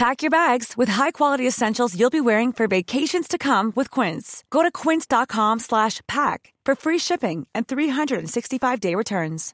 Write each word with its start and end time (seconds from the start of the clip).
Pack 0.00 0.22
your 0.22 0.30
bags 0.30 0.78
with 0.78 0.88
high-quality 0.88 1.46
essentials 1.46 1.94
you'll 1.94 2.08
be 2.08 2.22
wearing 2.22 2.52
for 2.52 2.66
vacations 2.66 3.28
to 3.28 3.36
come 3.36 3.70
with 3.76 3.90
Quince. 3.90 4.42
Go 4.48 4.62
to 4.62 4.72
quince.com/pack 4.72 6.54
for 6.64 6.74
free 6.74 6.98
shipping 6.98 7.46
and 7.54 7.68
365-day 7.68 8.94
returns. 8.94 9.52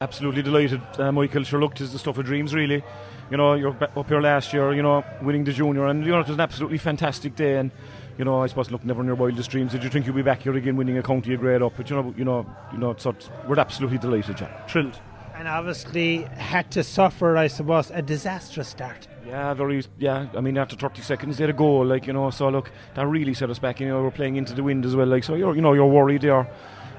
Absolutely 0.00 0.42
delighted, 0.42 0.82
uh, 1.00 1.10
Michael. 1.10 1.42
Sure 1.42 1.58
looked 1.58 1.80
is 1.80 1.92
the 1.92 1.98
stuff 1.98 2.16
of 2.16 2.26
dreams, 2.26 2.54
really. 2.54 2.84
You 3.28 3.38
know, 3.38 3.54
you're 3.54 3.76
up 3.96 4.08
here 4.08 4.20
last 4.20 4.52
year, 4.52 4.72
you 4.72 4.82
know, 4.82 5.02
winning 5.20 5.42
the 5.42 5.52
junior, 5.52 5.86
and 5.86 6.04
you 6.04 6.12
know 6.12 6.20
it 6.20 6.28
was 6.28 6.36
an 6.36 6.40
absolutely 6.40 6.78
fantastic 6.78 7.34
day. 7.34 7.56
And 7.56 7.72
you 8.18 8.24
know, 8.24 8.40
I 8.40 8.46
suppose 8.46 8.70
look, 8.70 8.84
never 8.84 9.00
in 9.00 9.08
your 9.08 9.16
wildest 9.16 9.50
dreams 9.50 9.72
did 9.72 9.82
you 9.82 9.90
think 9.90 10.06
you'd 10.06 10.14
be 10.14 10.22
back 10.22 10.42
here 10.42 10.54
again, 10.54 10.76
winning 10.76 10.96
a 10.96 11.02
county 11.02 11.34
a 11.34 11.36
grade 11.36 11.60
up. 11.60 11.72
But 11.76 11.90
you 11.90 11.96
know, 11.96 12.14
you 12.16 12.24
know, 12.24 12.46
you 12.72 12.78
know, 12.78 12.94
so 12.96 13.16
we're 13.48 13.58
absolutely 13.58 13.98
delighted, 13.98 14.36
Jack. 14.36 14.70
Thrilled. 14.70 15.00
And 15.38 15.46
obviously 15.46 16.22
had 16.22 16.70
to 16.72 16.82
suffer, 16.82 17.36
I 17.36 17.48
suppose, 17.48 17.90
a 17.90 18.00
disastrous 18.00 18.68
start. 18.68 19.06
Yeah, 19.26 19.52
very. 19.52 19.84
Yeah, 19.98 20.28
I 20.34 20.40
mean, 20.40 20.56
after 20.56 20.76
30 20.76 21.02
seconds, 21.02 21.36
they 21.36 21.42
had 21.42 21.50
a 21.50 21.52
goal, 21.52 21.84
like 21.84 22.06
you 22.06 22.14
know. 22.14 22.30
So 22.30 22.48
look, 22.48 22.70
that 22.94 23.06
really 23.06 23.34
set 23.34 23.50
us 23.50 23.58
back. 23.58 23.80
You 23.80 23.88
know, 23.88 24.02
we're 24.02 24.10
playing 24.10 24.36
into 24.36 24.54
the 24.54 24.62
wind 24.62 24.86
as 24.86 24.96
well, 24.96 25.06
like 25.06 25.24
so. 25.24 25.34
You're, 25.34 25.54
you 25.54 25.60
know, 25.60 25.74
you're 25.74 25.86
worried 25.86 26.22
there. 26.22 26.48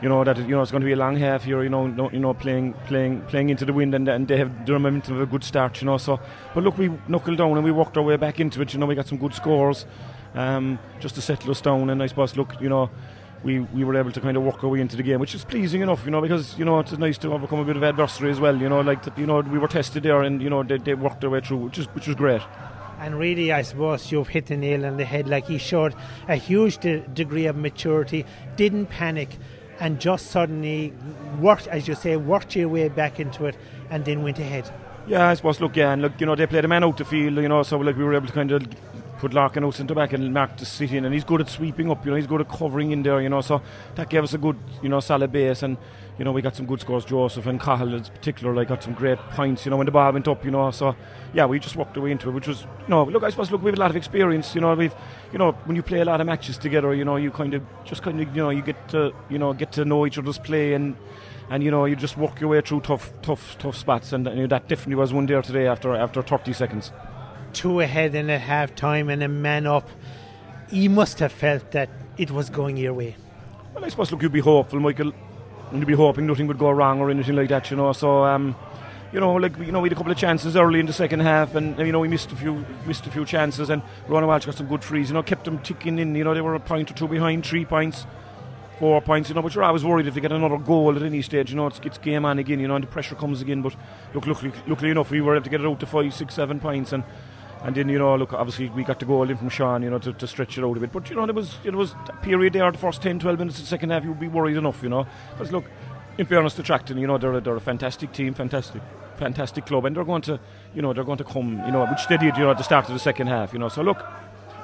You 0.03 0.09
know 0.09 0.23
that 0.23 0.37
you 0.37 0.49
know 0.49 0.61
it's 0.61 0.69
going 0.69 0.81
to 0.81 0.85
be 0.85 0.91
a 0.91 0.97
long 0.97 1.15
half 1.15 1.45
here. 1.45 1.63
You 1.63 1.69
know, 1.69 1.87
no, 1.87 2.11
you 2.11 2.19
know, 2.19 2.35
playing, 2.35 2.73
playing, 2.85 3.21
playing 3.23 3.49
into 3.49 3.65
the 3.65 3.73
wind, 3.73 3.95
and, 3.95 4.07
and 4.07 4.27
they 4.27 4.37
have 4.37 4.67
the 4.67 4.73
momentum 4.73 5.15
of 5.15 5.21
a 5.21 5.25
good 5.25 5.43
start. 5.43 5.81
You 5.81 5.87
know, 5.87 5.97
so. 5.97 6.19
But 6.53 6.63
look, 6.63 6.77
we 6.77 6.91
knuckled 7.07 7.39
down 7.39 7.53
and 7.53 7.63
we 7.63 7.71
worked 7.71 7.97
our 7.97 8.03
way 8.03 8.17
back 8.17 8.39
into 8.39 8.61
it. 8.61 8.71
You 8.71 8.79
know, 8.79 8.85
we 8.85 8.93
got 8.93 9.07
some 9.07 9.17
good 9.17 9.33
scores, 9.33 9.87
um, 10.35 10.77
just 10.99 11.15
to 11.15 11.21
settle 11.21 11.49
us 11.49 11.61
down. 11.61 11.89
And 11.89 12.03
I 12.03 12.05
suppose, 12.05 12.37
look, 12.37 12.61
you 12.61 12.69
know, 12.69 12.91
we, 13.43 13.59
we 13.59 13.83
were 13.83 13.95
able 13.95 14.11
to 14.11 14.21
kind 14.21 14.35
of 14.35 14.43
work 14.43 14.63
our 14.63 14.69
way 14.69 14.81
into 14.81 14.95
the 14.95 15.03
game, 15.03 15.19
which 15.19 15.35
is 15.35 15.45
pleasing 15.45 15.81
enough, 15.81 16.03
you 16.05 16.11
know, 16.11 16.21
because 16.21 16.57
you 16.57 16.65
know 16.65 16.79
it's 16.79 16.91
nice 16.97 17.17
to 17.19 17.33
overcome 17.33 17.59
a 17.59 17.65
bit 17.65 17.77
of 17.77 17.83
adversity 17.83 18.29
as 18.29 18.39
well. 18.39 18.55
You 18.57 18.69
know, 18.69 18.81
like 18.81 19.03
that, 19.03 19.17
you 19.17 19.25
know 19.25 19.41
we 19.41 19.59
were 19.59 19.67
tested 19.67 20.03
there, 20.03 20.21
and 20.21 20.41
you 20.41 20.49
know 20.49 20.63
they, 20.63 20.77
they 20.77 20.93
worked 20.95 21.21
their 21.21 21.29
way 21.29 21.41
through, 21.41 21.57
which 21.57 21.77
is 21.77 21.85
which 21.87 22.07
was 22.07 22.15
great. 22.15 22.41
And 22.99 23.19
really, 23.19 23.51
I 23.51 23.61
suppose 23.61 24.11
you've 24.11 24.27
hit 24.27 24.47
the 24.47 24.57
nail 24.57 24.85
on 24.85 24.97
the 24.97 25.05
head. 25.05 25.27
Like 25.27 25.45
he 25.45 25.59
showed 25.59 25.93
a 26.27 26.35
huge 26.35 26.79
de- 26.79 27.01
degree 27.01 27.45
of 27.45 27.55
maturity, 27.55 28.25
didn't 28.55 28.87
panic, 28.87 29.29
and 29.79 29.99
just 29.99 30.27
suddenly 30.27 30.93
worked, 31.39 31.67
as 31.67 31.87
you 31.87 31.93
say, 31.93 32.17
worked 32.17 32.55
your 32.55 32.69
way 32.69 32.89
back 32.89 33.19
into 33.19 33.45
it, 33.45 33.55
and 33.91 34.03
then 34.03 34.23
went 34.23 34.39
ahead. 34.39 34.71
Yeah, 35.05 35.29
I 35.29 35.35
suppose. 35.35 35.61
Look, 35.61 35.75
yeah, 35.75 35.93
and 35.93 36.01
look, 36.01 36.19
you 36.19 36.25
know, 36.25 36.35
they 36.35 36.47
played 36.47 36.65
a 36.65 36.67
man 36.67 36.83
out 36.83 36.97
the 36.97 37.05
field, 37.05 37.35
you 37.37 37.47
know, 37.47 37.63
so 37.63 37.77
like 37.77 37.95
we 37.95 38.03
were 38.03 38.15
able 38.15 38.27
to 38.27 38.33
kind 38.33 38.51
of 38.51 38.67
put 39.17 39.33
Larkin 39.33 39.63
out 39.63 39.75
centre 39.75 39.95
back 39.95 40.13
and 40.13 40.33
Mark 40.33 40.57
to 40.57 40.65
sit 40.65 40.91
in, 40.91 41.05
and 41.05 41.13
he's 41.13 41.23
good 41.23 41.41
at 41.41 41.49
sweeping 41.49 41.89
up. 41.91 42.05
You 42.05 42.11
know, 42.11 42.17
he's 42.17 42.27
good 42.27 42.41
at 42.41 42.49
covering 42.49 42.91
in 42.91 43.03
there. 43.03 43.21
You 43.21 43.29
know, 43.29 43.41
so 43.41 43.61
that 43.95 44.09
gave 44.09 44.23
us 44.23 44.33
a 44.33 44.37
good, 44.37 44.57
you 44.81 44.89
know, 44.89 44.99
solid 44.99 45.31
base, 45.31 45.63
and 45.63 45.77
you 46.17 46.25
know, 46.25 46.31
we 46.31 46.41
got 46.41 46.55
some 46.55 46.65
good 46.65 46.81
scores. 46.81 47.05
Joseph 47.05 47.45
and 47.45 47.59
Cahill, 47.59 47.93
in 47.93 48.03
particular, 48.03 48.53
like 48.53 48.69
got 48.69 48.83
some 48.83 48.93
great 48.93 49.19
points. 49.31 49.65
You 49.65 49.71
know, 49.71 49.77
when 49.77 49.85
the 49.85 49.91
ball 49.91 50.11
went 50.13 50.27
up. 50.27 50.45
You 50.45 50.51
know, 50.51 50.71
so 50.71 50.95
yeah, 51.33 51.45
we 51.45 51.59
just 51.59 51.75
walked 51.75 51.97
away 51.97 52.11
into 52.11 52.29
it, 52.29 52.33
which 52.33 52.47
was 52.47 52.61
you 52.61 52.89
know, 52.89 53.03
look, 53.03 53.23
I 53.23 53.29
suppose, 53.29 53.51
look, 53.51 53.61
we 53.61 53.69
have 53.69 53.77
a 53.77 53.81
lot 53.81 53.91
of 53.91 53.97
experience. 53.97 54.55
You 54.55 54.61
know, 54.61 54.73
we've, 54.75 54.95
you 55.31 55.39
know, 55.39 55.51
when 55.65 55.75
you 55.75 55.83
play 55.83 55.99
a 55.99 56.05
lot 56.05 56.21
of 56.21 56.27
matches 56.27 56.57
together, 56.57 56.93
you 56.93 57.05
know, 57.05 57.17
you 57.17 57.31
kind 57.31 57.53
of 57.53 57.63
just 57.83 58.03
kind 58.03 58.21
of, 58.21 58.35
you 58.35 58.41
know, 58.41 58.49
you 58.49 58.61
get 58.61 58.89
to, 58.89 59.13
you 59.29 59.37
know, 59.37 59.53
get 59.53 59.71
to 59.73 59.85
know 59.85 60.05
each 60.05 60.17
other's 60.17 60.39
play 60.39 60.73
and. 60.73 60.95
And 61.49 61.63
you 61.63 61.71
know 61.71 61.85
you 61.85 61.95
just 61.95 62.17
work 62.17 62.41
your 62.41 62.49
way 62.49 62.59
through 62.59 62.81
tough, 62.81 63.13
tough, 63.21 63.57
tough 63.57 63.77
spots, 63.77 64.11
and 64.11 64.25
know, 64.25 64.47
that 64.47 64.67
definitely 64.67 64.95
was 64.95 65.13
one 65.13 65.27
there 65.27 65.41
today 65.41 65.65
after 65.65 65.95
after 65.95 66.21
30 66.21 66.51
seconds 66.51 66.91
two 67.53 67.79
ahead 67.79 68.15
in 68.15 68.29
at 68.29 68.41
half 68.41 68.75
time 68.75 69.09
and 69.09 69.23
a 69.23 69.27
man 69.27 69.65
up, 69.67 69.89
you 70.69 70.89
must 70.89 71.19
have 71.19 71.31
felt 71.31 71.71
that 71.71 71.89
it 72.17 72.31
was 72.31 72.49
going 72.49 72.77
your 72.77 72.93
way. 72.93 73.15
Well, 73.73 73.85
I 73.85 73.89
suppose, 73.89 74.11
look, 74.11 74.21
you'd 74.21 74.31
be 74.31 74.39
hopeful, 74.39 74.79
Michael, 74.79 75.13
and 75.71 75.79
you'd 75.79 75.87
be 75.87 75.93
hoping 75.93 76.25
nothing 76.25 76.47
would 76.47 76.57
go 76.57 76.71
wrong 76.71 76.99
or 76.99 77.09
anything 77.09 77.35
like 77.35 77.49
that, 77.49 77.69
you 77.69 77.77
know. 77.77 77.93
So, 77.93 78.23
um, 78.23 78.55
you 79.13 79.19
know, 79.19 79.33
like 79.35 79.57
you 79.57 79.71
know, 79.71 79.79
we 79.79 79.89
had 79.89 79.93
a 79.93 79.95
couple 79.95 80.11
of 80.11 80.17
chances 80.17 80.55
early 80.55 80.79
in 80.79 80.85
the 80.85 80.93
second 80.93 81.21
half, 81.21 81.55
and 81.55 81.77
you 81.79 81.91
know, 81.91 81.99
we 81.99 82.07
missed 82.07 82.31
a 82.31 82.35
few, 82.35 82.65
missed 82.85 83.05
a 83.05 83.11
few 83.11 83.25
chances, 83.25 83.69
and 83.69 83.81
Ronan 84.07 84.27
Walsh 84.27 84.45
got 84.45 84.55
some 84.55 84.67
good 84.67 84.83
frees. 84.83 85.09
You 85.09 85.13
know, 85.13 85.23
kept 85.23 85.45
them 85.45 85.59
ticking 85.59 85.99
in. 85.99 86.15
You 86.15 86.23
know, 86.23 86.33
they 86.33 86.41
were 86.41 86.55
a 86.55 86.59
point 86.59 86.91
or 86.91 86.93
two 86.93 87.07
behind, 87.07 87.45
three 87.45 87.65
points, 87.65 88.05
four 88.79 89.01
points. 89.01 89.29
You 89.29 89.35
know, 89.35 89.41
but 89.41 89.55
you're 89.55 89.63
always 89.63 89.85
worried 89.85 90.07
if 90.07 90.13
they 90.13 90.21
get 90.21 90.31
another 90.31 90.57
goal 90.57 90.95
at 90.95 91.01
any 91.01 91.21
stage. 91.21 91.51
You 91.51 91.55
know, 91.55 91.67
it's, 91.67 91.79
it's 91.83 91.97
game 91.97 92.25
on 92.25 92.39
again. 92.39 92.59
You 92.59 92.67
know, 92.67 92.75
and 92.75 92.83
the 92.83 92.89
pressure 92.89 93.15
comes 93.15 93.41
again. 93.41 93.61
But 93.61 93.75
look, 94.13 94.27
luckily, 94.27 94.51
luckily 94.67 94.91
enough, 94.91 95.09
we 95.09 95.21
were 95.21 95.35
able 95.35 95.43
to 95.43 95.49
get 95.49 95.61
it 95.61 95.67
out 95.67 95.79
to 95.79 95.85
five, 95.85 96.13
six, 96.13 96.33
seven 96.33 96.59
points, 96.59 96.91
and 96.91 97.03
and 97.63 97.75
then 97.75 97.89
you 97.89 97.99
know, 97.99 98.15
look, 98.15 98.33
obviously 98.33 98.69
we 98.69 98.83
got 98.83 98.99
the 98.99 99.05
goal 99.05 99.29
in 99.29 99.37
from 99.37 99.49
Sean, 99.49 99.83
you 99.83 99.89
know, 99.89 99.99
to, 99.99 100.13
to 100.13 100.27
stretch 100.27 100.57
it 100.57 100.63
out 100.63 100.77
a 100.77 100.79
bit. 100.79 100.91
But 100.91 101.09
you 101.09 101.15
know, 101.15 101.25
there 101.25 101.35
was 101.35 101.57
it 101.63 101.75
was 101.75 101.93
a 102.07 102.13
period 102.17 102.53
there, 102.53 102.71
the 102.71 102.77
first 102.77 103.01
10, 103.01 103.19
12 103.19 103.39
minutes 103.39 103.57
of 103.57 103.63
the 103.63 103.69
second 103.69 103.89
half, 103.89 104.03
you 104.03 104.09
would 104.09 104.19
be 104.19 104.27
worried 104.27 104.57
enough, 104.57 104.81
you 104.83 104.89
know. 104.89 105.05
Because 105.31 105.51
look, 105.51 105.65
in 106.17 106.25
fairness 106.25 106.53
to 106.55 106.63
Tracton, 106.63 106.97
you 106.97 107.07
know, 107.07 107.17
they're 107.17 107.33
a, 107.33 107.41
they're 107.41 107.55
a 107.55 107.61
fantastic 107.61 108.11
team, 108.11 108.33
fantastic, 108.33 108.81
fantastic 109.17 109.65
club, 109.65 109.85
and 109.85 109.95
they're 109.95 110.03
going 110.03 110.21
to, 110.23 110.39
you 110.73 110.81
know, 110.81 110.93
they're 110.93 111.03
going 111.03 111.17
to 111.17 111.23
come, 111.23 111.61
you 111.65 111.71
know, 111.71 111.85
which 111.85 112.07
they 112.07 112.17
did, 112.17 112.37
you 112.37 112.43
know, 112.43 112.51
at 112.51 112.57
the 112.57 112.63
start 112.63 112.87
of 112.87 112.93
the 112.93 112.99
second 112.99 113.27
half, 113.27 113.53
you 113.53 113.59
know. 113.59 113.69
So 113.69 113.81
look, 113.81 114.05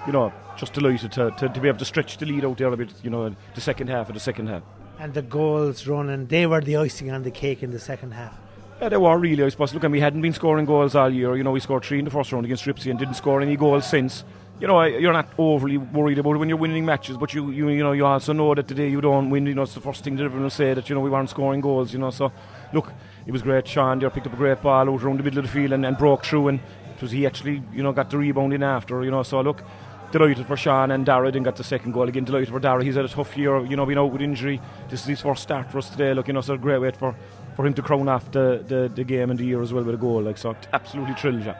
you 0.06 0.14
know, 0.14 0.34
just 0.58 0.74
delighted 0.74 1.12
to, 1.14 1.32
to, 1.32 1.50
to 1.50 1.60
be 1.60 1.68
able 1.68 1.80
to 1.80 1.86
stretch 1.86 2.18
the 2.18 2.26
lead 2.26 2.46
out 2.46 2.58
there 2.58 2.68
a 2.68 2.78
bit, 2.78 2.94
you 3.04 3.10
know, 3.10 3.36
the 3.56 3.62
second 3.62 3.90
half 3.90 4.10
of 4.10 4.14
the 4.14 4.20
second 4.20 4.48
half. 4.48 4.64
And 5.00 5.14
the 5.14 5.22
goals 5.22 5.88
running, 5.88 6.28
they 6.28 6.46
were 6.46 6.62
the 6.62 6.78
icing 6.78 7.12
on 7.12 7.24
the 7.24 7.32
cake 7.32 7.64
in 7.64 7.72
the 7.72 7.80
second 7.80 8.12
half. 8.12 8.38
Yeah, 8.84 8.90
they 8.90 8.98
were 8.98 9.18
really, 9.18 9.42
I 9.42 9.48
suppose. 9.48 9.74
Look, 9.74 9.86
and 9.86 9.94
we 9.94 10.02
hadn't 10.02 10.22
been 10.22 10.34
scoring 10.34 10.66
goals 10.66 10.94
all 10.94 11.10
year. 11.10 11.38
You 11.38 11.44
know, 11.46 11.54
we 11.54 11.62
scored 11.62 11.86
three 11.86 12.00
in 12.00 12.04
the 12.04 12.12
first 12.12 12.34
round 12.34 12.44
against 12.44 12.68
Ripsey 12.68 12.90
and 12.90 13.00
didn't 13.00 13.14
score 13.14 13.40
any 13.40 13.56
goals 13.56 13.88
since. 13.88 14.26
You 14.60 14.68
know, 14.68 14.84
you're 14.84 15.14
not 15.14 15.30
overly 15.38 15.78
worried 15.78 16.20
about 16.20 16.34
it 16.34 16.40
when 16.40 16.50
you're 16.50 16.58
winning 16.58 16.84
matches, 16.84 17.16
but 17.16 17.34
you, 17.34 17.50
you, 17.52 17.70
you 17.70 17.82
know, 17.82 17.94
you 17.94 18.06
also 18.06 18.34
know 18.34 18.54
that 18.54 18.68
today 18.68 18.90
you 18.90 19.00
don't 19.00 19.30
win. 19.30 19.46
You 19.46 19.56
know, 19.56 19.62
it's 19.62 19.74
the 19.74 19.80
first 19.80 20.04
thing 20.04 20.18
that 20.18 20.26
everyone 20.26 20.44
will 20.44 20.50
say 20.50 20.74
that 20.74 20.90
you 20.90 20.96
know 20.96 21.00
we 21.00 21.10
weren't 21.10 21.30
scoring 21.30 21.62
goals. 21.62 21.94
You 21.94 22.00
know, 22.00 22.10
so 22.10 22.34
look, 22.74 22.92
it 23.26 23.32
was 23.32 23.42
great. 23.42 23.66
Sean 23.70 24.00
there 24.00 24.10
picked 24.10 24.28
up 24.28 24.34
a 24.34 24.36
great 24.36 24.62
ball 24.62 24.90
out 24.90 25.02
around 25.02 25.18
the 25.18 25.24
middle 25.24 25.40
of 25.40 25.46
the 25.46 25.52
field 25.52 25.72
and, 25.72 25.86
and 25.86 25.98
broke 25.98 26.26
through, 26.26 26.50
and 26.50 26.60
it 26.94 27.02
was 27.02 27.12
he 27.12 27.26
actually, 27.26 27.64
you 27.72 27.84
know, 27.84 27.94
got 27.94 28.10
the 28.10 28.18
rebound 28.18 28.52
in 28.52 28.64
after. 28.64 29.02
You 29.02 29.12
know, 29.12 29.24
so 29.24 29.40
look, 29.40 29.64
delighted 30.12 30.46
for 30.46 30.58
Sean 30.58 30.92
and 30.92 31.06
Dara 31.06 31.32
then 31.32 31.44
got 31.44 31.56
the 31.56 31.64
second 31.64 31.94
goal 31.94 32.10
again. 32.10 32.26
Delighted 32.26 32.50
for 32.50 32.60
Dara. 32.60 32.84
He's 32.84 32.96
had 32.96 33.06
a 33.06 33.08
tough 33.08 33.38
year, 33.38 33.66
you 33.66 33.78
know, 33.78 33.86
being 33.86 33.98
out 33.98 34.12
with 34.12 34.22
injury. 34.22 34.60
This 34.90 35.04
is 35.04 35.08
his 35.08 35.22
first 35.22 35.42
start 35.42 35.72
for 35.72 35.78
us 35.78 35.90
today. 35.90 36.14
Look, 36.14 36.28
you 36.28 36.34
know, 36.34 36.42
so 36.42 36.58
great 36.58 36.82
way 36.82 36.92
for 36.92 37.16
for 37.56 37.66
him 37.66 37.74
to 37.76 37.82
crown 37.82 38.10
off 38.10 38.32
the, 38.32 38.64
the, 38.68 38.92
the 38.94 39.04
game 39.04 39.30
and 39.30 39.40
the 39.40 39.46
year 39.46 39.62
as 39.62 39.74
well 39.74 39.84
with 39.84 39.96
a 39.96 39.98
goal. 39.98 40.22
Like 40.22 40.38
so, 40.38 40.56
absolutely 40.72 41.16
thrilled. 41.16 41.44
Yeah. 41.46 41.56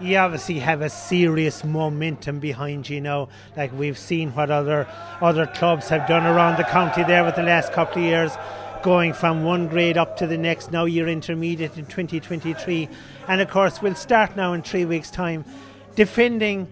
You 0.00 0.16
obviously 0.16 0.58
have 0.58 0.82
a 0.82 0.90
serious 0.90 1.62
momentum 1.62 2.40
behind 2.40 2.88
you 2.88 3.00
now. 3.00 3.28
Like 3.56 3.72
we've 3.72 3.98
seen 3.98 4.30
what 4.32 4.50
other 4.50 4.88
other 5.20 5.46
clubs 5.46 5.88
have 5.88 6.08
done 6.08 6.26
around 6.26 6.58
the 6.58 6.64
county 6.64 7.04
there 7.04 7.24
with 7.24 7.36
the 7.36 7.44
last 7.44 7.72
couple 7.72 8.02
of 8.02 8.08
years, 8.08 8.32
going 8.82 9.12
from 9.12 9.44
one 9.44 9.68
grade 9.68 9.96
up 9.96 10.16
to 10.16 10.26
the 10.26 10.36
next. 10.36 10.72
Now 10.72 10.84
you're 10.84 11.08
intermediate 11.08 11.78
in 11.78 11.86
2023, 11.86 12.88
and 13.28 13.40
of 13.40 13.48
course 13.48 13.80
we'll 13.80 13.94
start 13.94 14.34
now 14.36 14.52
in 14.52 14.62
three 14.62 14.84
weeks' 14.84 15.12
time, 15.12 15.44
defending 15.94 16.66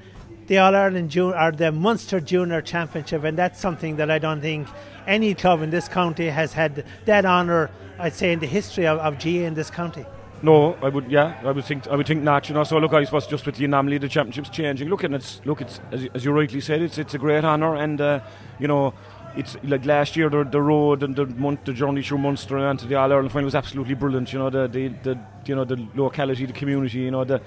the 0.47 0.59
All 0.59 0.75
Ireland 0.75 1.11
Junior 1.11 1.39
or 1.39 1.53
the 1.53 1.73
Munster 1.73 2.21
Junior 2.21 2.61
Championship, 2.63 3.25
and 3.25 3.39
that's 3.39 3.61
something 3.61 3.97
that 3.97 4.11
I 4.11 4.19
don't 4.19 4.41
think 4.41 4.69
any 5.07 5.35
club 5.35 5.63
in 5.63 5.71
this 5.71 5.89
county 5.89 6.29
has 6.29 6.53
had 6.53 6.85
that 7.07 7.25
honour. 7.25 7.71
I'd 7.99 8.15
say 8.15 8.33
in 8.33 8.41
the 8.41 8.47
history 8.47 8.87
of, 8.87 8.99
of 8.99 9.23
GAA 9.23 9.47
in 9.47 9.55
this 9.55 9.71
county. 9.71 10.05
No, 10.43 10.75
I 10.83 10.89
would. 10.89 11.11
Yeah, 11.11 11.41
I 11.45 11.53
would 11.53 11.65
think. 11.65 11.87
I 11.87 11.95
would 11.95 12.07
think 12.07 12.23
not. 12.23 12.49
You 12.49 12.57
know. 12.57 12.65
So 12.65 12.79
look, 12.79 12.93
I 12.93 13.05
suppose 13.05 13.29
just 13.29 13.47
with 13.47 13.57
the 13.57 13.65
anomaly, 13.65 13.99
the 13.99 14.09
championships 14.09 14.51
changing. 14.51 14.89
Look, 14.89 15.05
and 15.05 15.15
it's 15.15 15.41
look, 15.45 15.61
it's 15.61 15.81
as, 15.93 16.09
as 16.15 16.25
you 16.25 16.33
rightly 16.33 16.61
said, 16.61 16.83
it's 16.83 16.99
it's 16.99 17.15
a 17.15 17.19
great 17.19 17.45
honour, 17.45 17.77
and 17.77 18.01
uh, 18.01 18.21
you 18.59 18.67
know, 18.67 18.93
it's 19.37 19.57
like 19.63 19.85
last 19.87 20.17
year 20.17 20.29
the, 20.29 20.43
the 20.43 20.61
road 20.61 21.05
and 21.05 21.15
the 21.15 21.27
month, 21.27 21.65
the 21.65 21.73
journey 21.73 22.03
through 22.03 22.19
Munster 22.19 22.59
and 22.59 22.77
to 22.81 22.87
the 22.87 22.97
All 22.97 23.13
Ireland 23.13 23.31
final 23.31 23.45
was 23.45 23.55
absolutely 23.55 23.95
brilliant. 23.95 24.33
You 24.33 24.41
know, 24.41 24.51
the, 24.51 24.67
the 24.67 24.89
the 24.89 25.19
you 25.47 25.55
know 25.55 25.65
the 25.65 25.87
locality, 25.95 26.45
the 26.47 26.53
community. 26.53 26.99
You 26.99 27.13
know 27.13 27.23
the 27.23 27.41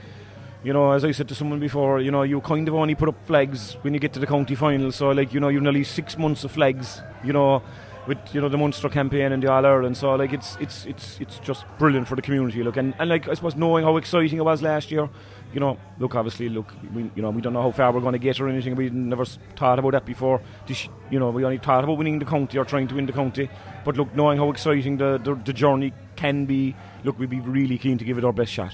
you 0.65 0.73
know, 0.73 0.91
as 0.91 1.05
I 1.05 1.11
said 1.11 1.27
to 1.27 1.35
someone 1.35 1.59
before, 1.59 2.01
you 2.01 2.09
know, 2.09 2.23
you 2.23 2.41
kind 2.41 2.67
of 2.67 2.73
only 2.73 2.95
put 2.95 3.07
up 3.07 3.15
flags 3.27 3.77
when 3.83 3.93
you 3.93 3.99
get 3.99 4.13
to 4.13 4.19
the 4.19 4.25
county 4.25 4.55
final. 4.55 4.91
So, 4.91 5.11
like, 5.11 5.31
you 5.31 5.39
know, 5.39 5.49
you've 5.49 5.61
nearly 5.61 5.83
six 5.83 6.17
months 6.17 6.43
of 6.43 6.51
flags, 6.51 7.01
you 7.23 7.33
know, 7.33 7.61
with 8.07 8.17
you 8.33 8.41
know 8.41 8.49
the 8.49 8.57
Munster 8.57 8.89
campaign 8.89 9.31
and 9.31 9.41
the 9.41 9.51
All 9.51 9.65
Ireland. 9.65 9.97
So 9.97 10.15
like 10.15 10.33
it's 10.33 10.57
it's 10.59 10.85
it's 10.85 11.19
it's 11.19 11.39
just 11.39 11.65
brilliant 11.77 12.07
for 12.07 12.15
the 12.15 12.21
community. 12.21 12.63
Look 12.63 12.77
and, 12.77 12.93
and 12.99 13.09
like 13.09 13.27
I 13.27 13.33
suppose 13.33 13.55
knowing 13.55 13.83
how 13.83 13.97
exciting 13.97 14.37
it 14.37 14.45
was 14.45 14.61
last 14.61 14.91
year. 14.91 15.09
You 15.53 15.59
know, 15.59 15.77
look, 15.99 16.15
obviously, 16.15 16.49
look, 16.49 16.73
we, 16.93 17.09
you 17.15 17.21
know, 17.21 17.29
we 17.29 17.41
don't 17.41 17.53
know 17.53 17.61
how 17.61 17.71
far 17.71 17.93
we're 17.93 18.01
going 18.01 18.13
to 18.13 18.19
get 18.19 18.41
or 18.41 18.49
anything. 18.49 18.75
We 18.75 18.89
never 18.89 19.23
thought 19.23 19.79
about 19.79 19.91
that 19.91 20.05
before. 20.05 20.41
This, 20.67 20.89
you 21.09 21.17
know, 21.17 21.29
we 21.29 21.45
only 21.45 21.59
thought 21.59 21.83
about 21.83 21.97
winning 21.97 22.19
the 22.19 22.25
county 22.25 22.57
or 22.57 22.65
trying 22.65 22.89
to 22.89 22.95
win 22.95 23.05
the 23.05 23.13
county. 23.13 23.49
But 23.85 23.95
look, 23.95 24.13
knowing 24.13 24.37
how 24.37 24.49
exciting 24.49 24.97
the, 24.97 25.17
the, 25.23 25.35
the 25.35 25.53
journey 25.53 25.93
can 26.17 26.45
be, 26.45 26.75
look, 27.05 27.17
we'd 27.19 27.29
be 27.29 27.39
really 27.39 27.77
keen 27.77 27.97
to 27.99 28.03
give 28.03 28.17
it 28.17 28.25
our 28.25 28.33
best 28.33 28.51
shot. 28.51 28.73